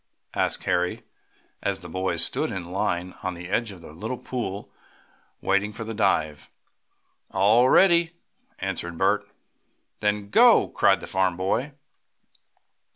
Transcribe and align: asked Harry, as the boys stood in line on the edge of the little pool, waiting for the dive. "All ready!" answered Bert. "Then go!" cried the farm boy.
asked 0.33 0.63
Harry, 0.63 1.03
as 1.61 1.81
the 1.81 1.87
boys 1.87 2.25
stood 2.25 2.51
in 2.51 2.65
line 2.71 3.13
on 3.21 3.35
the 3.35 3.47
edge 3.49 3.69
of 3.71 3.81
the 3.81 3.93
little 3.93 4.17
pool, 4.17 4.73
waiting 5.41 5.71
for 5.71 5.83
the 5.83 5.93
dive. 5.93 6.49
"All 7.29 7.69
ready!" 7.69 8.13
answered 8.57 8.97
Bert. 8.97 9.29
"Then 9.99 10.31
go!" 10.31 10.69
cried 10.69 11.01
the 11.01 11.05
farm 11.05 11.37
boy. 11.37 11.73